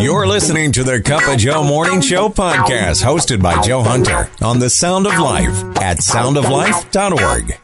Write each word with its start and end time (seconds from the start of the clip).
You're 0.00 0.28
listening 0.28 0.70
to 0.72 0.84
the 0.84 1.00
Cup 1.00 1.26
of 1.28 1.38
Joe 1.38 1.64
Morning 1.64 2.00
Show 2.00 2.28
podcast, 2.28 3.04
hosted 3.04 3.42
by 3.42 3.60
Joe 3.62 3.82
Hunter 3.82 4.30
on 4.40 4.60
the 4.60 4.70
Sound 4.70 5.08
of 5.08 5.18
Life 5.18 5.50
at 5.82 5.98
soundoflife.org. 5.98 7.58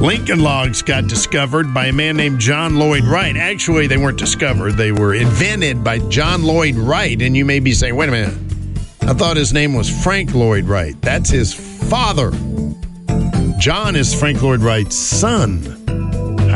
Lincoln 0.00 0.40
logs 0.40 0.80
got 0.80 1.06
discovered 1.06 1.74
by 1.74 1.86
a 1.86 1.92
man 1.92 2.16
named 2.16 2.40
John 2.40 2.76
Lloyd 2.76 3.04
Wright. 3.04 3.36
Actually, 3.36 3.86
they 3.88 3.98
weren't 3.98 4.18
discovered, 4.18 4.72
they 4.72 4.90
were 4.90 5.14
invented 5.14 5.84
by 5.84 5.98
John 6.08 6.44
Lloyd 6.44 6.76
Wright. 6.76 7.20
And 7.20 7.36
you 7.36 7.44
may 7.44 7.60
be 7.60 7.72
saying, 7.72 7.94
wait 7.94 8.08
a 8.08 8.12
minute, 8.12 8.38
I 9.02 9.12
thought 9.12 9.36
his 9.36 9.52
name 9.52 9.74
was 9.74 9.90
Frank 10.02 10.34
Lloyd 10.34 10.64
Wright. 10.64 11.00
That's 11.02 11.28
his 11.28 11.52
father. 11.52 12.30
John 13.58 13.96
is 13.96 14.18
Frank 14.18 14.40
Lloyd 14.40 14.60
Wright's 14.60 14.96
son. 14.96 15.85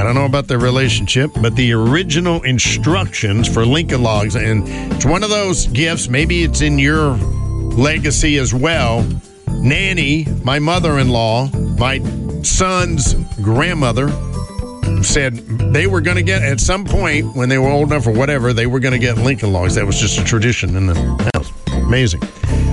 I 0.00 0.02
don't 0.02 0.14
know 0.14 0.24
about 0.24 0.48
their 0.48 0.58
relationship, 0.58 1.30
but 1.42 1.54
the 1.56 1.74
original 1.74 2.42
instructions 2.44 3.46
for 3.46 3.66
Lincoln 3.66 4.02
Logs, 4.02 4.34
and 4.34 4.64
it's 4.94 5.04
one 5.04 5.22
of 5.22 5.28
those 5.28 5.66
gifts, 5.66 6.08
maybe 6.08 6.42
it's 6.42 6.62
in 6.62 6.78
your 6.78 7.10
legacy 7.18 8.38
as 8.38 8.54
well. 8.54 9.06
Nanny, 9.50 10.24
my 10.42 10.58
mother 10.58 10.98
in 11.00 11.10
law, 11.10 11.50
my 11.76 11.98
son's 12.42 13.12
grandmother, 13.42 14.08
said 15.02 15.36
they 15.74 15.86
were 15.86 16.00
going 16.00 16.16
to 16.16 16.22
get, 16.22 16.42
at 16.42 16.60
some 16.60 16.86
point 16.86 17.36
when 17.36 17.50
they 17.50 17.58
were 17.58 17.68
old 17.68 17.92
enough 17.92 18.06
or 18.06 18.12
whatever, 18.12 18.54
they 18.54 18.66
were 18.66 18.80
going 18.80 18.92
to 18.92 18.98
get 18.98 19.18
Lincoln 19.18 19.52
Logs. 19.52 19.74
That 19.74 19.84
was 19.84 20.00
just 20.00 20.18
a 20.18 20.24
tradition 20.24 20.76
in 20.76 20.86
the 20.86 21.30
house. 21.34 21.52
Amazing. 21.74 22.22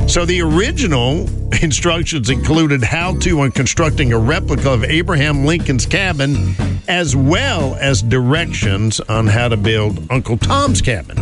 So 0.08 0.26
the 0.26 0.42
original 0.42 1.28
instructions 1.62 2.30
included 2.30 2.82
how 2.82 3.16
to 3.20 3.42
on 3.42 3.52
constructing 3.52 4.14
a 4.14 4.18
replica 4.18 4.72
of 4.72 4.86
Abraham 4.86 5.46
Lincoln's 5.46 5.86
cabin, 5.86 6.56
as 6.88 7.14
well 7.14 7.76
as 7.76 8.02
directions 8.02 9.02
on 9.02 9.28
how 9.28 9.50
to 9.50 9.58
build 9.58 10.10
Uncle 10.10 10.38
Tom's 10.38 10.82
cabin. 10.82 11.18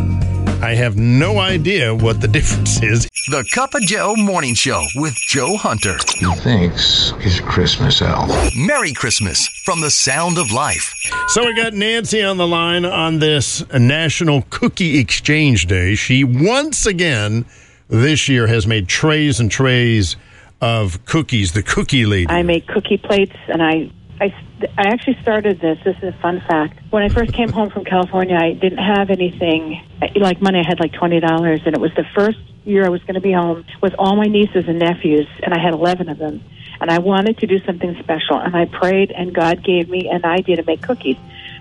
I 0.62 0.74
have 0.74 0.96
no 0.96 1.40
idea 1.40 1.94
what 1.94 2.20
the 2.20 2.28
difference 2.38 2.80
is. 2.80 3.08
The 3.28 3.44
Cup 3.52 3.74
of 3.74 3.82
Joe 3.82 4.14
Morning 4.16 4.54
Show 4.54 4.86
with 4.94 5.14
Joe 5.14 5.56
Hunter. 5.56 5.96
He 6.16 6.32
thinks 6.36 7.12
he's 7.20 7.40
a 7.40 7.42
Christmas 7.42 8.00
elf. 8.00 8.30
Merry 8.56 8.92
Christmas 8.92 9.48
from 9.64 9.80
the 9.80 9.90
Sound 9.90 10.38
of 10.38 10.52
Life. 10.52 10.94
So 11.26 11.44
we 11.44 11.54
got 11.54 11.74
Nancy 11.74 12.22
on 12.22 12.36
the 12.36 12.46
line 12.46 12.84
on 12.84 13.18
this 13.18 13.68
National 13.72 14.42
Cookie 14.48 14.98
Exchange 14.98 15.66
Day. 15.66 15.96
She 15.96 16.22
once 16.22 16.86
again 16.86 17.44
this 17.88 18.28
year 18.28 18.46
has 18.46 18.66
made 18.66 18.88
trays 18.88 19.40
and 19.40 19.50
trays 19.50 20.16
of 20.60 21.04
cookies. 21.04 21.52
The 21.52 21.62
cookie 21.62 22.06
lady. 22.06 22.28
I 22.28 22.42
make 22.42 22.66
cookie 22.66 22.96
plates, 22.98 23.36
and 23.48 23.62
I, 23.62 23.90
I, 24.20 24.34
I 24.78 24.88
actually 24.88 25.18
started 25.22 25.60
this. 25.60 25.78
This 25.84 25.96
is 25.98 26.14
a 26.14 26.18
fun 26.20 26.42
fact. 26.48 26.80
When 26.90 27.02
I 27.02 27.08
first 27.08 27.32
came 27.32 27.50
home 27.50 27.70
from 27.70 27.84
California, 27.84 28.36
I 28.36 28.52
didn't 28.54 28.78
have 28.78 29.10
anything 29.10 29.82
like 30.16 30.40
money. 30.40 30.60
I 30.60 30.66
had 30.66 30.80
like 30.80 30.92
twenty 30.92 31.20
dollars, 31.20 31.60
and 31.66 31.74
it 31.74 31.80
was 31.80 31.92
the 31.94 32.06
first 32.14 32.38
year 32.64 32.84
I 32.84 32.88
was 32.88 33.02
going 33.02 33.14
to 33.14 33.20
be 33.20 33.32
home 33.32 33.64
with 33.80 33.94
all 33.98 34.16
my 34.16 34.26
nieces 34.26 34.64
and 34.66 34.78
nephews, 34.78 35.28
and 35.42 35.54
I 35.54 35.58
had 35.58 35.72
eleven 35.72 36.08
of 36.08 36.18
them. 36.18 36.42
And 36.80 36.90
I 36.90 36.98
wanted 36.98 37.38
to 37.38 37.46
do 37.46 37.58
something 37.64 37.96
special, 38.02 38.38
and 38.38 38.54
I 38.54 38.66
prayed, 38.66 39.10
and 39.10 39.34
God 39.34 39.64
gave 39.64 39.88
me 39.88 40.10
an 40.10 40.26
idea 40.26 40.56
to 40.56 40.62
make 40.64 40.82
cookies. 40.82 41.16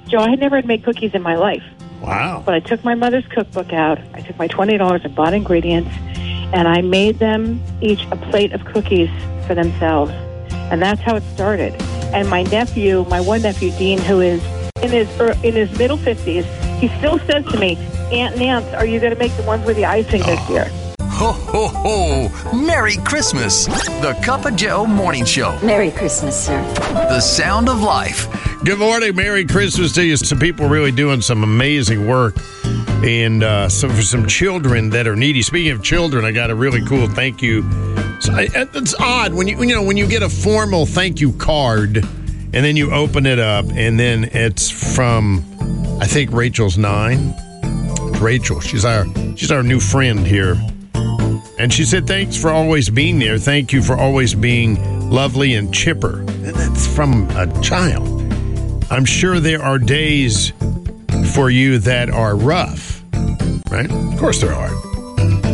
Joe, 0.07 0.19
I 0.19 0.29
had 0.29 0.39
never 0.39 0.61
made 0.63 0.83
cookies 0.83 1.13
in 1.13 1.21
my 1.21 1.35
life. 1.35 1.63
Wow. 2.01 2.43
But 2.45 2.53
I 2.53 2.59
took 2.59 2.83
my 2.83 2.95
mother's 2.95 3.25
cookbook 3.27 3.71
out. 3.71 3.97
I 4.13 4.21
took 4.21 4.37
my 4.37 4.47
twenty 4.47 4.77
dollars 4.77 5.01
and 5.03 5.15
bought 5.15 5.33
ingredients, 5.33 5.89
and 6.53 6.67
I 6.67 6.81
made 6.81 7.19
them 7.19 7.61
each 7.81 8.05
a 8.11 8.15
plate 8.15 8.53
of 8.53 8.63
cookies 8.65 9.09
for 9.47 9.55
themselves. 9.55 10.11
And 10.71 10.81
that's 10.81 11.01
how 11.01 11.15
it 11.15 11.23
started. 11.33 11.73
And 12.13 12.29
my 12.29 12.43
nephew, 12.43 13.05
my 13.09 13.21
one 13.21 13.41
nephew, 13.41 13.71
Dean, 13.71 13.99
who 13.99 14.21
is 14.21 14.43
in 14.81 14.91
his 14.91 15.07
er, 15.19 15.35
in 15.43 15.53
his 15.53 15.75
middle 15.77 15.97
fifties, 15.97 16.45
he 16.79 16.88
still 16.99 17.19
says 17.19 17.45
to 17.45 17.57
me, 17.57 17.77
"Aunt 18.11 18.38
Nance, 18.38 18.66
are 18.73 18.85
you 18.85 18.99
going 18.99 19.13
to 19.13 19.19
make 19.19 19.35
the 19.38 19.43
ones 19.43 19.66
with 19.66 19.75
the 19.75 19.85
icing 19.85 20.21
this 20.23 20.49
year?" 20.49 20.71
Ho, 21.17 21.31
ho, 21.31 21.67
ho! 21.69 22.53
Merry 22.53 22.97
Christmas! 22.97 23.67
The 23.67 24.19
Cup 24.21 24.45
of 24.45 24.58
Joe 24.58 24.85
Morning 24.85 25.23
Show. 25.23 25.57
Merry 25.63 25.89
Christmas, 25.89 26.45
sir. 26.45 26.61
The 26.91 27.22
Sound 27.22 27.69
of 27.69 27.81
Life. 27.81 28.28
Good 28.66 28.79
morning, 28.79 29.16
Merry 29.16 29.45
Christmas 29.45 29.94
to 29.94 30.03
you. 30.03 30.17
Some 30.17 30.39
people 30.39 30.67
really 30.67 30.91
doing 30.91 31.22
some 31.22 31.41
amazing 31.41 32.06
work, 32.06 32.35
and 33.01 33.44
uh, 33.44 33.69
so 33.69 33.88
for 33.88 34.01
some 34.01 34.28
children 34.28 34.89
that 34.89 35.07
are 35.07 35.16
needy. 35.16 35.41
Speaking 35.41 35.72
of 35.72 35.81
children, 35.81 36.25
I 36.25 36.34
got 36.34 36.51
a 36.51 36.56
really 36.56 36.85
cool 36.85 37.07
thank 37.07 37.41
you. 37.41 37.62
So 38.19 38.34
I, 38.34 38.50
it's 38.53 38.94
odd 39.00 39.34
when 39.34 39.47
you 39.47 39.57
you 39.63 39.73
know 39.73 39.84
when 39.84 39.95
you 39.95 40.07
get 40.07 40.22
a 40.22 40.29
formal 40.29 40.85
thank 40.85 41.22
you 41.22 41.31
card, 41.31 41.95
and 41.95 42.53
then 42.53 42.75
you 42.75 42.91
open 42.91 43.25
it 43.25 43.39
up, 43.39 43.66
and 43.73 43.97
then 43.97 44.25
it's 44.34 44.69
from 44.69 45.45
I 46.01 46.07
think 46.07 46.34
Rachel's 46.34 46.78
nine. 46.78 47.34
Rachel, 48.19 48.59
she's 48.59 48.84
our 48.84 49.06
she's 49.38 49.51
our 49.51 49.63
new 49.63 49.79
friend 49.79 50.19
here. 50.19 50.57
And 51.65 51.73
she 51.73 51.83
said, 51.83 52.05
Thanks 52.05 52.39
for 52.39 52.51
always 52.51 52.91
being 52.91 53.17
there. 53.17 53.39
Thank 53.39 53.73
you 53.73 53.81
for 53.81 53.97
always 53.97 54.35
being 54.35 55.09
lovely 55.09 55.55
and 55.55 55.73
chipper. 55.73 56.19
And 56.19 56.53
that's 56.53 56.85
from 56.85 57.27
a 57.31 57.47
child. 57.63 58.07
I'm 58.91 59.03
sure 59.03 59.39
there 59.39 59.63
are 59.63 59.79
days 59.79 60.53
for 61.33 61.49
you 61.49 61.79
that 61.79 62.11
are 62.11 62.35
rough, 62.35 63.03
right? 63.71 63.91
Of 63.91 64.19
course 64.19 64.41
there 64.41 64.53
are. 64.53 64.69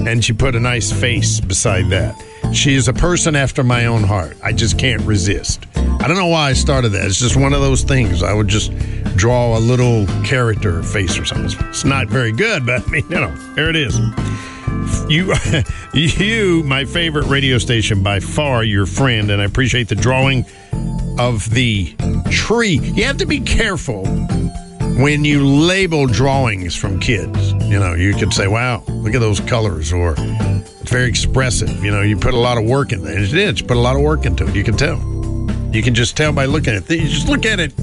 And 0.06 0.22
she 0.22 0.34
put 0.34 0.54
a 0.54 0.60
nice 0.60 0.92
face 0.92 1.40
beside 1.40 1.90
that. 1.92 2.22
She 2.54 2.74
is 2.74 2.90
a 2.90 2.94
person 2.94 3.34
after 3.38 3.64
my 3.64 3.86
own 3.86 4.04
heart. 4.04 4.36
I 4.44 4.52
just 4.52 4.78
can't 4.78 5.02
resist. 5.04 5.66
I 5.78 6.10
don't 6.10 6.18
know 6.18 6.28
why 6.28 6.50
I 6.50 6.54
started 6.54 6.90
that. 6.90 7.06
It's 7.06 7.22
just 7.22 7.38
one 7.38 7.54
of 7.54 7.62
those 7.62 7.84
things. 7.84 8.22
I 8.22 8.34
would 8.34 8.50
just 8.50 8.78
draw 9.16 9.58
a 9.58 9.60
little 9.60 10.06
character 10.26 10.84
face 10.84 11.18
or 11.18 11.24
something. 11.24 11.68
It's 11.70 11.86
not 11.86 12.10
very 12.10 12.34
good, 12.34 12.66
but 12.66 12.86
I 12.86 12.92
mean, 12.92 13.10
you 13.10 13.16
know, 13.16 13.34
there 13.56 13.70
it 13.70 13.78
is 13.78 13.98
you 15.10 15.34
you 15.94 16.64
my 16.64 16.86
favorite 16.86 17.26
radio 17.26 17.58
station 17.58 18.04
by 18.04 18.20
far 18.20 18.64
your 18.64 18.86
friend 18.86 19.32
and 19.32 19.42
i 19.42 19.46
appreciate 19.46 19.88
the 19.88 19.96
drawing 19.96 20.46
of 21.20 21.50
the 21.52 21.94
tree. 22.32 22.80
You 22.82 23.04
have 23.06 23.18
to 23.18 23.26
be 23.26 23.40
careful 23.40 24.06
when 24.98 25.24
you 25.24 25.46
label 25.46 26.08
drawings 26.08 26.76
from 26.76 27.00
kids. 27.00 27.54
You 27.54 27.80
know 27.80 27.94
you 27.94 28.16
could 28.16 28.34
say 28.34 28.48
wow 28.48 28.84
look 28.88 29.14
at 29.14 29.20
those 29.20 29.40
colors 29.40 29.94
or 29.94 30.16
it's 30.18 30.90
very 30.90 31.08
expressive. 31.08 31.84
You 31.84 31.92
know 31.92 32.02
you 32.02 32.18
put 32.18 32.34
a 32.34 32.40
lot 32.40 32.58
of 32.58 32.66
work 32.66 32.92
in 32.92 33.06
it 33.06 33.22
it 33.22 33.34
is 33.34 33.62
put 33.62 33.78
a 33.78 33.80
lot 33.80 33.96
of 33.96 34.02
work 34.02 34.26
into 34.26 34.48
it. 34.48 34.56
You 34.56 34.64
can 34.64 34.78
tell. 34.78 34.98
You 35.72 35.82
can 35.82 35.94
just 35.94 36.18
tell 36.18 36.34
by 36.34 36.46
looking 36.46 36.74
at 36.76 36.90
it. 36.90 37.02
You 37.02 37.08
just 37.08 37.30
look 37.30 37.46
at 37.46 37.60
it 37.60 37.74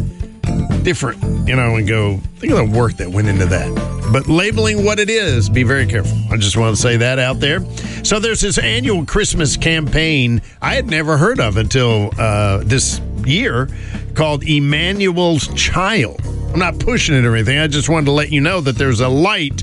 different 0.83 1.23
you 1.47 1.55
know 1.55 1.77
and 1.77 1.87
go 1.87 2.17
think 2.37 2.53
of 2.53 2.59
the 2.59 2.79
work 2.79 2.95
that 2.95 3.11
went 3.11 3.29
into 3.29 3.45
that 3.47 3.88
but 4.13 4.29
labeling 4.29 4.85
what 4.85 4.99
it 4.99 5.11
is, 5.11 5.49
be 5.49 5.63
very 5.63 5.87
careful. 5.87 6.17
I 6.31 6.37
just 6.37 6.57
want 6.57 6.77
to 6.77 6.81
say 6.81 6.97
that 6.99 7.19
out 7.19 7.41
there. 7.41 7.61
So 8.05 8.19
there's 8.19 8.41
this 8.41 8.59
annual 8.59 9.05
Christmas 9.05 9.57
campaign 9.57 10.43
I 10.63 10.75
had 10.75 10.87
never 10.87 11.17
heard 11.17 11.41
of 11.41 11.57
until 11.57 12.11
uh, 12.19 12.63
this 12.65 13.01
year 13.25 13.69
called 14.15 14.45
Emmanuel's 14.45 15.49
Child. 15.55 16.21
I'm 16.53 16.59
not 16.59 16.79
pushing 16.79 17.15
it 17.15 17.25
or 17.25 17.35
anything. 17.35 17.59
I 17.59 17.67
just 17.67 17.89
wanted 17.89 18.07
to 18.07 18.13
let 18.13 18.31
you 18.31 18.41
know 18.41 18.61
that 18.61 18.77
there's 18.77 19.01
a 19.01 19.09
light 19.09 19.63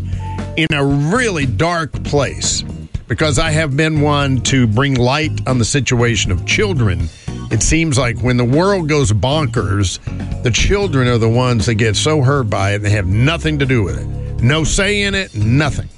in 0.56 0.68
a 0.72 0.86
really 0.86 1.46
dark 1.46 1.92
place 2.04 2.64
because 3.08 3.40
I 3.40 3.52
have 3.52 3.76
been 3.76 4.02
one 4.02 4.42
to 4.42 4.68
bring 4.68 4.96
light 4.96 5.48
on 5.48 5.58
the 5.58 5.66
situation 5.66 6.32
of 6.32 6.46
children. 6.46 7.10
It 7.52 7.62
seems 7.62 7.98
like 7.98 8.20
when 8.20 8.38
the 8.38 8.46
world 8.46 8.90
goes 8.90 9.12
bonkers, 9.12 10.00
the 10.44 10.52
children 10.52 11.08
are 11.08 11.18
the 11.18 11.30
ones 11.30 11.66
that 11.66 11.76
get 11.76 11.96
so 11.96 12.22
hurt 12.22 12.50
by 12.50 12.72
it 12.72 12.76
and 12.76 12.86
they 12.86 12.92
have 12.92 13.08
nothing 13.08 13.60
to 13.60 13.66
do 13.66 13.84
with 13.84 14.00
it. 14.00 14.25
No 14.46 14.64
say 14.64 15.02
in 15.02 15.16
it, 15.16 15.34
nothing. 15.34 15.90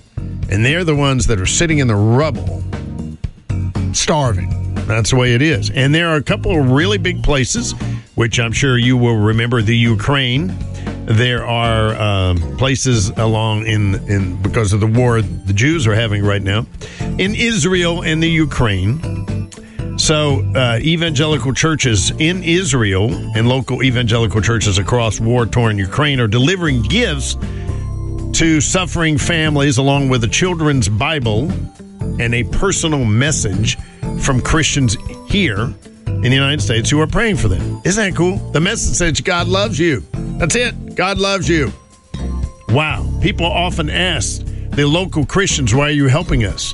And 0.50 0.64
they're 0.64 0.86
the 0.86 0.96
ones 0.96 1.28
that 1.28 1.42
are 1.42 1.46
sitting 1.46 1.80
in 1.80 1.88
the 1.88 1.98
rubble, 1.98 2.64
starving. 3.92 4.74
That's 4.86 5.10
the 5.10 5.18
way 5.18 5.34
it 5.34 5.42
is. 5.42 5.70
And 5.70 5.94
there 5.94 6.08
are 6.08 6.16
a 6.16 6.24
couple 6.24 6.58
of 6.58 6.72
really 6.72 6.98
big 6.98 7.22
places, 7.24 7.74
which 8.16 8.40
I'm 8.40 8.54
sure 8.54 8.78
you 8.78 8.96
will 8.96 9.18
remember 9.18 9.62
the 9.62 9.76
Ukraine. 9.76 10.56
There 11.08 11.46
are 11.46 11.94
um, 11.96 12.38
places 12.56 13.10
along 13.10 13.66
in, 13.66 13.96
in 14.10 14.42
because 14.42 14.72
of 14.72 14.80
the 14.80 14.88
war 14.88 15.22
the 15.22 15.52
Jews 15.52 15.86
are 15.86 15.94
having 15.94 16.24
right 16.24 16.42
now 16.42 16.66
in 17.20 17.36
Israel 17.36 18.02
and 18.06 18.24
the 18.24 18.30
Ukraine. 18.30 19.50
So, 20.00 20.50
uh, 20.56 20.80
evangelical 20.82 21.54
churches 21.54 22.12
in 22.12 22.44
Israel 22.44 23.14
and 23.36 23.50
local 23.50 23.84
evangelical 23.84 24.40
churches 24.40 24.78
across 24.78 25.20
war 25.20 25.46
torn 25.46 25.78
Ukraine 25.78 26.22
are 26.22 26.30
delivering 26.30 26.84
gifts 26.84 27.36
to 28.34 28.62
suffering 28.62 29.18
families, 29.18 29.78
along 29.78 30.10
with 30.10 30.24
a 30.24 30.28
children's 30.28 30.90
Bible 30.90 31.52
and 32.20 32.34
a 32.34 32.44
personal 32.44 33.06
message 33.06 33.78
from 34.20 34.42
Christians 34.42 34.96
here 35.28 35.74
in 36.06 36.22
the 36.22 36.34
United 36.34 36.62
States 36.62 36.90
who 36.90 37.00
are 37.00 37.08
praying 37.08 37.38
for 37.38 37.48
them. 37.48 37.82
Isn't 37.86 38.12
that 38.12 38.18
cool? 38.18 38.38
The 38.52 38.60
message 38.60 38.96
says 38.96 39.22
God 39.22 39.48
loves 39.48 39.80
you. 39.80 40.04
That's 40.14 40.56
it. 40.56 40.96
God 40.96 41.18
loves 41.18 41.48
you. 41.48 41.72
Wow. 42.70 43.08
People 43.22 43.46
often 43.46 43.90
ask 43.90 44.44
the 44.44 44.86
local 44.86 45.26
Christians, 45.26 45.74
why 45.74 45.88
are 45.88 45.92
you 45.92 46.08
helping 46.08 46.44
us? 46.44 46.74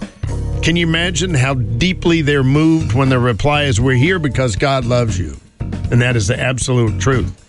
Can 0.61 0.75
you 0.75 0.87
imagine 0.87 1.33
how 1.33 1.55
deeply 1.55 2.21
they're 2.21 2.43
moved 2.43 2.93
when 2.93 3.09
the 3.09 3.19
reply 3.19 3.63
is, 3.63 3.81
we're 3.81 3.95
here 3.95 4.19
because 4.19 4.55
God 4.55 4.85
loves 4.85 5.19
you? 5.19 5.35
And 5.59 6.01
that 6.01 6.15
is 6.15 6.27
the 6.27 6.39
absolute 6.39 7.01
truth. 7.01 7.42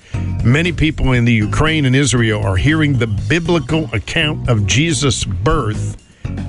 Many 0.45 0.73
people 0.73 1.13
in 1.13 1.25
the 1.25 1.33
Ukraine 1.33 1.87
and 1.87 1.97
Israel 1.97 2.43
are 2.43 2.57
hearing 2.57 2.99
the 2.99 3.07
biblical 3.07 3.89
account 3.95 4.51
of 4.51 4.67
Jesus' 4.67 5.25
birth 5.25 5.97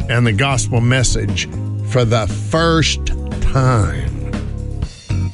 and 0.09 0.27
the 0.27 0.33
gospel 0.33 0.81
message 0.81 1.47
for 1.88 2.03
the 2.03 2.27
first 2.27 3.06
time. 3.39 4.31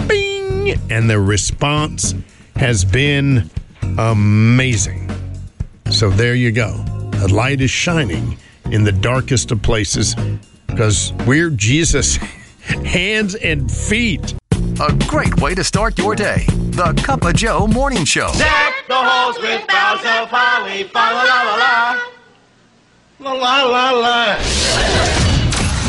Bing! 0.07 0.79
And 0.91 1.09
the 1.09 1.19
response 1.19 2.13
has 2.55 2.85
been 2.85 3.49
amazing. 3.97 5.09
So 5.89 6.11
there 6.11 6.35
you 6.35 6.51
go. 6.51 6.77
The 7.13 7.33
light 7.33 7.61
is 7.61 7.71
shining 7.71 8.37
in 8.65 8.83
the 8.83 8.91
darkest 8.91 9.51
of 9.51 9.63
places 9.63 10.15
because 10.67 11.13
we're 11.25 11.49
Jesus' 11.49 12.15
hands 12.85 13.33
and 13.33 13.71
feet. 13.71 14.35
A 14.81 14.91
great 15.05 15.39
way 15.39 15.53
to 15.53 15.63
start 15.63 15.95
your 15.99 16.15
day. 16.15 16.43
The 16.47 16.99
Cup 17.05 17.23
of 17.23 17.35
Joe 17.35 17.67
Morning 17.67 18.03
Show. 18.03 18.31
Deck 18.35 18.73
the 18.87 18.95
halls 18.95 19.37
with 19.37 19.67
boughs 19.67 19.99
of 19.99 20.27
holly. 20.31 20.85
Fa 20.85 20.97
la 20.97 21.21
la 21.21 21.43
la 21.43 21.55
la. 21.55 22.01
La 23.19 23.33
la 23.33 23.61
la 23.61 23.91
la. 23.91 24.35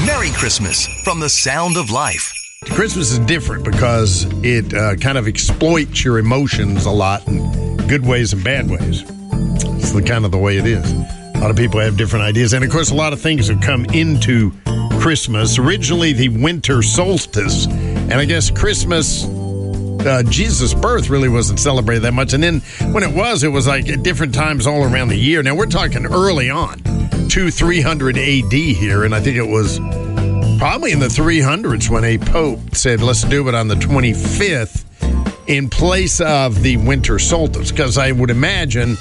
Merry 0.05 0.29
Christmas 0.33 0.87
from 1.05 1.21
the 1.21 1.31
Sound 1.31 1.79
of 1.79 1.91
Life. 1.91 2.35
Christmas 2.67 3.13
is 3.13 3.19
different 3.21 3.65
because 3.65 4.27
it 4.45 4.75
uh, 4.75 4.97
kind 4.97 5.17
of 5.17 5.27
exploits 5.27 6.05
your 6.05 6.19
emotions 6.19 6.85
a 6.85 6.91
lot 6.91 7.27
in 7.27 7.79
good 7.89 8.05
ways 8.05 8.35
and 8.35 8.45
bad 8.45 8.69
ways. 8.69 9.05
It's 9.79 9.93
the 9.93 10.03
kind 10.03 10.27
of 10.27 10.33
the 10.33 10.39
way 10.39 10.59
it 10.59 10.67
is. 10.67 10.93
A 10.93 11.39
lot 11.39 11.51
of 11.51 11.57
people 11.57 11.81
have 11.81 11.97
different 11.97 12.27
ideas, 12.27 12.53
and 12.53 12.63
of 12.63 12.71
course, 12.71 12.91
a 12.91 12.95
lot 12.95 13.15
of 13.15 13.23
things 13.23 13.49
have 13.49 13.63
come 13.63 13.87
into 13.87 14.53
Christmas. 15.03 15.59
Originally, 15.59 16.13
the 16.13 16.29
winter 16.29 16.81
solstice, 16.81 17.67
and 17.67 18.15
I 18.15 18.25
guess 18.25 18.53
Christmas. 18.53 19.25
Uh, 19.25 20.23
Jesus' 20.29 20.75
birth 20.75 21.11
really 21.11 21.29
wasn't 21.29 21.59
celebrated 21.59 22.05
that 22.05 22.15
much, 22.15 22.35
and 22.35 22.43
then 22.43 22.61
when 22.93 23.03
it 23.03 23.13
was, 23.13 23.43
it 23.43 23.49
was 23.49 23.67
like 23.67 23.89
at 23.89 24.05
different 24.05 24.33
times 24.33 24.65
all 24.65 24.85
around 24.85 25.09
the 25.09 25.17
year. 25.17 25.43
Now 25.43 25.57
we're 25.57 25.67
talking 25.67 26.07
early 26.07 26.51
on, 26.51 26.81
two 27.29 27.51
three 27.51 27.81
hundred 27.81 28.17
A.D. 28.17 28.75
here, 28.75 29.03
and 29.03 29.13
I 29.13 29.21
think 29.21 29.37
it 29.37 29.43
was 29.43 29.81
probably 30.59 30.93
in 30.93 31.01
the 31.01 31.09
300s 31.09 31.91
when 31.91 32.05
a 32.05 32.17
pope 32.17 32.77
said, 32.77 33.03
let's 33.03 33.25
do 33.25 33.49
it 33.49 33.55
on 33.57 33.67
the 33.67 33.75
25th 33.75 34.85
in 35.47 35.69
place 35.69 36.21
of 36.21 36.63
the 36.63 36.77
winter 36.79 37.19
solstice. 37.19 37.71
Because 37.71 37.99
I 37.99 38.13
would 38.13 38.31
imagine 38.31 38.97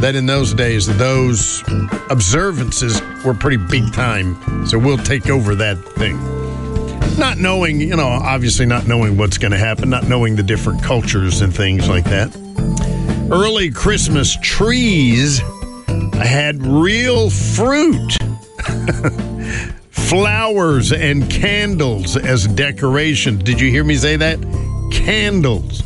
that 0.00 0.14
in 0.14 0.26
those 0.26 0.54
days, 0.54 0.86
those 0.98 1.62
observances 2.10 3.00
were 3.24 3.34
pretty 3.34 3.56
big 3.56 3.92
time. 3.92 4.66
So 4.66 4.78
we'll 4.78 4.98
take 4.98 5.28
over 5.28 5.54
that 5.56 5.78
thing. 5.94 6.16
Not 7.18 7.38
knowing, 7.38 7.80
you 7.80 7.96
know, 7.96 8.08
obviously 8.08 8.66
not 8.66 8.86
knowing 8.86 9.16
what's 9.16 9.38
going 9.38 9.52
to 9.52 9.58
happen, 9.58 9.88
not 9.88 10.04
knowing 10.04 10.36
the 10.36 10.42
different 10.42 10.82
cultures 10.82 11.40
and 11.40 11.54
things 11.54 11.88
like 11.88 12.04
that. 12.04 12.34
Early 13.30 13.70
Christmas 13.70 14.36
trees 14.42 15.40
had 16.12 16.62
real 16.64 17.30
fruit 17.30 18.16
flowers 19.90 20.92
and 20.92 21.28
candles 21.30 22.16
as 22.16 22.46
decorations. 22.46 23.42
Did 23.42 23.60
you 23.60 23.70
hear 23.70 23.82
me 23.82 23.96
say 23.96 24.16
that? 24.16 24.38
Candles. 24.92 25.82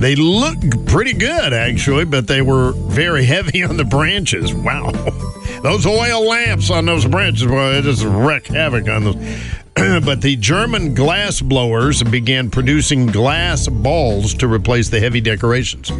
They 0.00 0.16
look 0.16 0.58
pretty 0.86 1.12
good, 1.12 1.52
actually, 1.52 2.06
but 2.06 2.26
they 2.26 2.40
were 2.40 2.72
very 2.72 3.24
heavy 3.36 3.62
on 3.62 3.76
the 3.76 3.84
branches. 3.84 4.54
Wow. 4.54 4.92
Those 5.62 5.84
oil 5.84 6.26
lamps 6.26 6.70
on 6.70 6.86
those 6.86 7.04
branches, 7.04 7.46
boy, 7.46 7.74
they 7.74 7.82
just 7.82 8.02
wreck 8.02 8.46
havoc 8.46 8.88
on 8.88 9.04
those. 9.04 9.16
but 10.04 10.22
the 10.22 10.36
German 10.36 10.94
glass 10.94 11.42
blowers 11.42 12.02
began 12.02 12.50
producing 12.50 13.08
glass 13.08 13.68
balls 13.68 14.32
to 14.34 14.48
replace 14.48 14.88
the 14.88 15.00
heavy 15.00 15.20
decorations. 15.20 15.92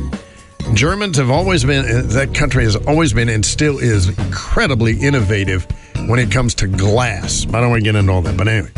Germans 0.72 1.18
have 1.18 1.30
always 1.30 1.62
been, 1.62 1.84
uh, 1.84 2.02
that 2.14 2.34
country 2.34 2.64
has 2.64 2.76
always 2.76 3.12
been 3.12 3.28
and 3.28 3.44
still 3.44 3.78
is 3.78 4.08
incredibly 4.08 4.98
innovative 4.98 5.66
when 6.08 6.18
it 6.18 6.30
comes 6.30 6.54
to 6.54 6.66
glass. 6.66 7.46
I 7.48 7.60
don't 7.60 7.68
want 7.68 7.80
to 7.80 7.84
get 7.84 7.96
into 7.96 8.12
all 8.12 8.22
that, 8.22 8.38
but 8.38 8.48
anyway. 8.48 8.70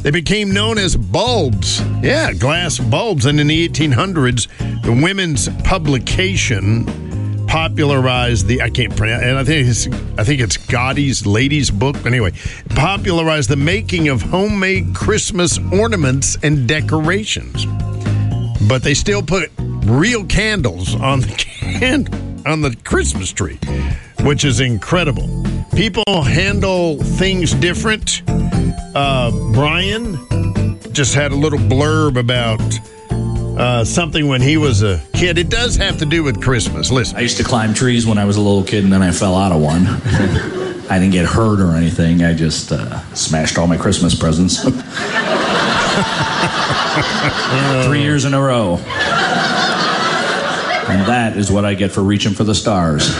They 0.00 0.10
became 0.10 0.52
known 0.52 0.78
as 0.78 0.96
bulbs. 0.96 1.80
Yeah, 2.02 2.32
glass 2.32 2.78
bulbs. 2.78 3.26
And 3.26 3.40
in 3.40 3.48
the 3.48 3.68
1800s, 3.68 4.82
the 4.82 4.92
women's 4.92 5.48
publication 5.64 6.86
popularized 7.48 8.46
the 8.46 8.60
I 8.60 8.68
can't 8.68 8.94
pronounce 8.94 9.24
and 9.24 9.38
I 9.38 9.42
think 9.42 9.66
it's 9.66 9.86
I 10.18 10.22
think 10.22 10.40
it's 10.40 10.56
Godey's 10.56 11.26
Ladies 11.26 11.70
Book. 11.70 11.96
Anyway, 12.04 12.32
popularized 12.70 13.48
the 13.48 13.56
making 13.56 14.08
of 14.08 14.20
homemade 14.22 14.94
Christmas 14.94 15.58
ornaments 15.72 16.36
and 16.42 16.68
decorations. 16.68 17.66
But 18.68 18.82
they 18.82 18.94
still 18.94 19.22
put 19.22 19.50
real 19.58 20.24
candles 20.26 20.94
on 20.94 21.20
the 21.20 21.28
can 21.78 22.06
on 22.46 22.60
the 22.60 22.76
Christmas 22.84 23.32
tree, 23.32 23.58
which 24.20 24.44
is 24.44 24.60
incredible. 24.60 25.44
People 25.74 26.22
handle 26.22 27.02
things 27.02 27.54
different. 27.54 28.22
Uh, 28.94 29.30
Brian 29.52 30.78
just 30.92 31.14
had 31.14 31.32
a 31.32 31.36
little 31.36 31.58
blurb 31.58 32.18
about 32.18 32.60
uh, 33.58 33.84
something 33.84 34.28
when 34.28 34.40
he 34.40 34.56
was 34.56 34.82
a 34.82 35.02
kid. 35.14 35.38
It 35.38 35.48
does 35.48 35.76
have 35.76 35.98
to 35.98 36.06
do 36.06 36.22
with 36.22 36.40
Christmas. 36.40 36.90
Listen. 36.90 37.16
I 37.16 37.20
used 37.20 37.36
to 37.38 37.44
climb 37.44 37.74
trees 37.74 38.06
when 38.06 38.18
I 38.18 38.24
was 38.24 38.36
a 38.36 38.40
little 38.40 38.64
kid, 38.64 38.84
and 38.84 38.92
then 38.92 39.02
I 39.02 39.10
fell 39.10 39.34
out 39.34 39.52
of 39.52 39.60
one. 39.60 39.86
I 40.90 40.98
didn't 40.98 41.12
get 41.12 41.26
hurt 41.26 41.60
or 41.60 41.76
anything. 41.76 42.22
I 42.22 42.34
just 42.34 42.72
uh, 42.72 43.00
smashed 43.14 43.58
all 43.58 43.66
my 43.66 43.76
Christmas 43.76 44.14
presents. 44.14 44.62
Three 47.86 48.02
years 48.02 48.24
in 48.24 48.32
a 48.32 48.40
row. 48.40 48.76
And 50.88 51.06
that 51.06 51.36
is 51.36 51.52
what 51.52 51.66
I 51.66 51.74
get 51.74 51.92
for 51.92 52.02
reaching 52.02 52.32
for 52.32 52.44
the 52.44 52.54
stars. 52.54 53.08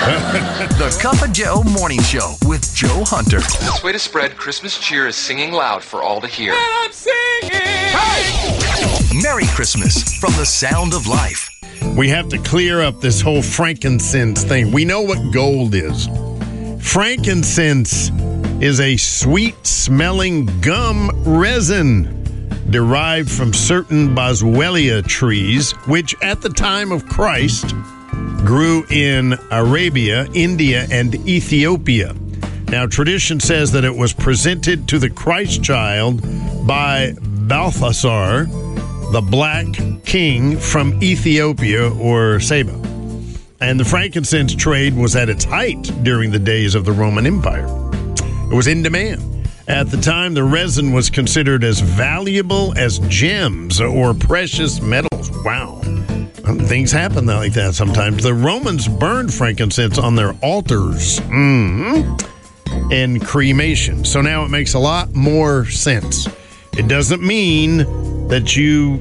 The 0.79 0.97
Cup 1.03 1.21
of 1.23 1.33
Joe 1.33 1.63
Morning 1.65 2.01
Show 2.01 2.35
with 2.47 2.75
Joe 2.75 3.05
Hunter. 3.05 3.39
Best 3.39 3.85
way 3.85 3.93
to 3.93 3.99
spread 3.99 4.37
Christmas 4.37 4.79
cheer 4.79 5.07
is 5.07 5.17
singing 5.17 5.53
loud 5.53 5.83
for 5.83 6.03
all 6.03 6.21
to 6.21 6.27
hear. 6.27 6.53
And 6.53 6.61
I'm 6.61 6.93
singing! 6.93 7.51
Hey! 7.51 9.21
Merry 9.23 9.47
Christmas 9.49 10.19
from 10.19 10.33
the 10.35 10.47
Sound 10.47 10.95
of 10.95 11.07
Life. 11.07 11.51
We 11.97 12.09
have 12.09 12.29
to 12.29 12.39
clear 12.39 12.81
up 12.81 13.01
this 13.01 13.21
whole 13.21 13.43
frankincense 13.43 14.45
thing. 14.45 14.71
We 14.73 14.85
know 14.85 15.03
what 15.03 15.19
gold 15.33 15.75
is. 15.75 16.09
Frankincense 16.81 18.11
is 18.61 18.81
a 18.81 18.97
sweet 18.97 19.67
smelling 19.67 20.47
gum 20.61 21.11
resin 21.25 22.18
derived 22.71 23.31
from 23.31 23.53
certain 23.53 24.15
boswellia 24.15 25.07
trees, 25.07 25.73
which 25.87 26.15
at 26.23 26.43
the 26.43 26.49
time 26.49 26.93
of 26.93 27.07
Christ 27.09 27.75
grew 28.45 28.85
in 28.91 29.35
Arabia, 29.51 30.27
India, 30.35 30.87
and 30.91 31.15
Ethiopia. 31.27 32.15
Now, 32.69 32.87
tradition 32.87 33.41
says 33.41 33.73
that 33.73 33.85
it 33.85 33.97
was 33.97 34.13
presented 34.13 34.89
to 34.89 34.99
the 34.99 35.09
Christ 35.09 35.63
child 35.63 36.23
by 36.67 37.15
Balthasar, 37.23 38.45
the 39.13 39.23
black 39.23 39.67
king 40.05 40.59
from 40.59 41.03
Ethiopia 41.03 41.91
or 41.95 42.41
Saba. 42.41 42.75
And 43.61 43.81
the 43.81 43.85
frankincense 43.85 44.55
trade 44.55 44.95
was 44.95 45.17
at 45.17 45.29
its 45.29 45.45
height 45.45 45.91
during 46.03 46.31
the 46.31 46.39
days 46.39 46.75
of 46.75 46.85
the 46.85 46.93
Roman 46.93 47.27
Empire. 47.27 47.67
It 48.51 48.55
was 48.55 48.67
in 48.67 48.83
demand. 48.83 49.38
At 49.69 49.91
the 49.91 49.99
time, 49.99 50.33
the 50.35 50.43
resin 50.45 50.93
was 50.93 51.11
considered 51.11 51.63
as 51.63 51.81
valuable 51.81 52.73
as 52.79 52.99
gems 53.01 53.81
or 53.81 54.15
precious 54.15 54.81
metals. 54.81 55.31
Wow. 55.45 55.81
Things 56.67 56.91
happen 56.91 57.27
like 57.27 57.53
that 57.53 57.75
sometimes. 57.75 58.23
The 58.23 58.33
Romans 58.33 58.89
burned 58.89 59.33
frankincense 59.33 59.99
on 59.99 60.17
their 60.17 60.33
altars 60.43 61.21
Mhm. 61.29 62.23
and 62.91 63.21
cremation. 63.25 64.05
So 64.07 64.23
now 64.23 64.45
it 64.45 64.49
makes 64.51 64.73
a 64.73 64.79
lot 64.79 65.15
more 65.15 65.67
sense. 65.67 66.27
It 66.79 66.89
doesn't 66.89 67.23
mean 67.23 67.79
that 68.29 68.57
you 68.57 69.01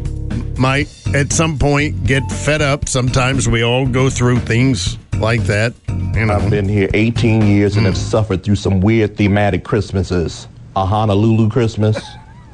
might 0.57 0.89
at 1.13 1.31
some 1.31 1.57
point 1.57 2.05
get 2.05 2.29
fed 2.29 2.62
up. 2.62 2.89
Sometimes 2.89 3.47
we 3.47 3.63
all 3.63 3.86
go 3.86 4.09
through 4.09 4.39
things 4.39 4.97
like 5.19 5.45
that. 5.45 5.74
You 6.13 6.25
know. 6.25 6.33
I've 6.33 6.50
been 6.50 6.67
here 6.67 6.89
18 6.93 7.41
years 7.47 7.77
and 7.77 7.86
have 7.86 7.97
suffered 7.97 8.43
through 8.43 8.55
some 8.55 8.81
weird 8.81 9.15
thematic 9.15 9.63
Christmases. 9.63 10.47
A 10.77 10.86
Honolulu 10.86 11.50
Christmas, 11.50 12.00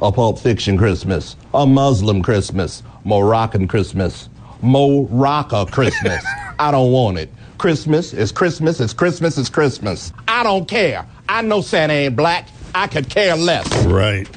a 0.02 0.10
Pulp 0.10 0.40
Fiction 0.40 0.78
Christmas, 0.78 1.36
a 1.54 1.68
Muslim 1.68 2.24
Christmas, 2.24 2.82
Moroccan 3.04 3.68
Christmas, 3.68 4.30
Morocco 4.62 5.66
Christmas. 5.66 6.24
I 6.58 6.72
don't 6.72 6.94
want 6.94 7.18
it. 7.18 7.30
Christmas 7.58 8.14
is 8.14 8.32
Christmas, 8.32 8.80
it's 8.80 8.94
Christmas, 8.94 9.38
it's 9.38 9.50
Christmas. 9.50 10.14
I 10.26 10.42
don't 10.44 10.70
care. 10.70 11.06
I 11.28 11.42
know 11.42 11.60
Santa 11.60 11.92
ain't 11.92 12.16
black. 12.16 12.48
I 12.74 12.88
could 12.88 13.10
care 13.10 13.36
less. 13.36 13.68
Right. 13.88 14.30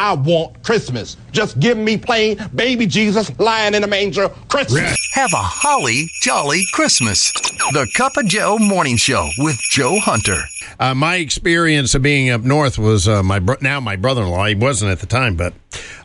I 0.00 0.14
want 0.14 0.62
Christmas. 0.62 1.18
Just 1.30 1.60
give 1.60 1.76
me 1.76 1.98
plain 1.98 2.38
baby 2.54 2.86
Jesus 2.86 3.38
lying 3.38 3.74
in 3.74 3.84
a 3.84 3.86
manger 3.86 4.30
Christmas. 4.48 4.96
Have 5.12 5.30
a 5.34 5.36
holly 5.36 6.08
jolly 6.22 6.64
Christmas. 6.72 7.30
The 7.72 7.86
Cup 7.94 8.16
of 8.16 8.24
Joe 8.24 8.56
Morning 8.58 8.96
Show 8.96 9.28
with 9.36 9.58
Joe 9.70 9.98
Hunter. 10.00 10.40
Uh, 10.78 10.94
my 10.94 11.16
experience 11.16 11.94
of 11.94 12.00
being 12.00 12.30
up 12.30 12.40
north 12.40 12.78
was 12.78 13.08
uh, 13.08 13.22
my 13.22 13.40
bro- 13.40 13.58
now 13.60 13.78
my 13.78 13.96
brother-in-law. 13.96 14.46
He 14.46 14.54
wasn't 14.54 14.90
at 14.90 15.00
the 15.00 15.06
time, 15.06 15.36
but 15.36 15.52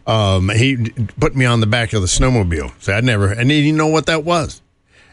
um, 0.05 0.49
he 0.49 0.89
put 1.17 1.33
me 1.33 1.45
on 1.45 1.61
the 1.61 1.65
back 1.65 1.93
of 1.93 2.01
the 2.01 2.07
snowmobile. 2.07 2.73
So 2.79 2.91
I 2.91 2.99
never, 2.99 3.31
I 3.31 3.35
didn't 3.35 3.51
even 3.51 3.77
know 3.77 3.87
what 3.87 4.07
that 4.07 4.25
was. 4.25 4.61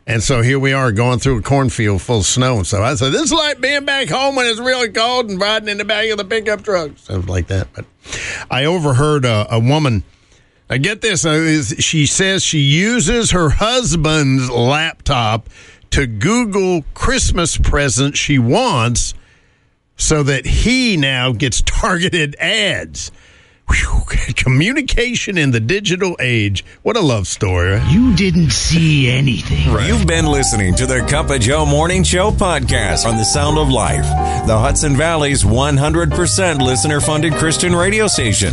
And 0.07 0.23
so 0.23 0.43
here 0.43 0.59
we 0.59 0.73
are 0.73 0.91
going 0.91 1.21
through 1.21 1.39
a 1.39 1.43
cornfield 1.43 2.03
full 2.03 2.19
of 2.19 2.27
snow 2.27 2.57
and 2.57 2.67
stuff. 2.67 2.81
I 2.81 2.95
said, 2.97 3.13
this 3.13 3.23
is 3.23 3.33
like 3.33 3.61
being 3.61 3.85
back 3.85 4.09
home 4.09 4.35
when 4.35 4.47
it's 4.47 4.59
really 4.59 4.89
cold 4.89 5.31
and 5.31 5.41
riding 5.41 5.69
in 5.69 5.79
the 5.79 5.85
back 5.85 6.09
of 6.11 6.19
the 6.19 6.25
pickup 6.25 6.63
truck, 6.65 6.99
stuff 6.99 7.29
like 7.29 7.47
that. 7.49 7.69
But 7.73 7.87
I 8.51 8.65
overheard 8.65 9.25
a, 9.25 9.47
a 9.49 9.61
woman. 9.61 10.03
I 10.69 10.79
get 10.79 11.03
this. 11.03 11.23
She 11.79 12.07
says 12.07 12.43
she 12.43 12.59
uses 12.59 13.31
her 13.31 13.51
husband's 13.51 14.51
laptop 14.51 15.49
to 15.91 16.07
Google 16.07 16.85
Christmas 16.95 17.59
presents 17.59 18.19
she 18.19 18.39
wants 18.39 19.15
so 19.97 20.23
that 20.25 20.47
he 20.47 20.97
now 20.97 21.33
gets 21.33 21.63
targeted 21.67 22.35
ads. 22.41 23.13
Whew, 23.69 24.03
communication 24.37 25.39
in 25.39 25.51
the 25.53 25.61
digital 25.61 26.17
age. 26.21 26.65
What 26.83 26.97
a 26.97 27.01
love 27.01 27.27
story. 27.27 27.81
You 27.89 28.15
didn't 28.15 28.51
see 28.51 29.09
anything. 29.11 29.73
You've 29.87 30.07
been 30.07 30.27
listening 30.27 30.75
to 30.77 30.87
the 30.87 31.01
Cup 31.09 31.31
of 31.31 31.41
Joe 31.41 31.65
Morning 31.65 32.03
Show 32.03 32.31
podcast 32.33 33.07
on 33.07 33.17
the 33.17 33.25
Sound 33.25 33.59
of 33.59 33.69
Life, 33.69 34.05
the 34.47 34.59
Hudson 34.59 34.97
Valley's 34.97 35.45
100% 35.45 36.61
listener 36.61 37.01
funded 37.01 37.35
Christian 37.35 37.75
radio 37.75 38.07
station. 38.07 38.53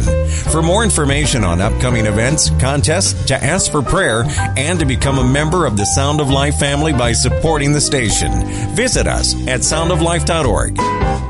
For 0.52 0.62
more 0.62 0.84
information 0.84 1.44
on 1.44 1.60
upcoming 1.60 2.06
events, 2.06 2.50
contests, 2.60 3.26
to 3.26 3.44
ask 3.44 3.72
for 3.72 3.82
prayer, 3.82 4.24
and 4.58 4.80
to 4.80 4.86
become 4.86 5.18
a 5.18 5.24
member 5.24 5.66
of 5.66 5.76
the 5.76 5.86
Sound 5.86 6.22
of 6.22 6.30
Life 6.30 6.60
family 6.60 6.94
by 6.94 7.12
supporting 7.14 7.74
the 7.74 7.82
station, 7.82 8.32
visit 8.76 9.08
us 9.08 9.34
at 9.48 9.62
soundoflife.org. 9.62 11.29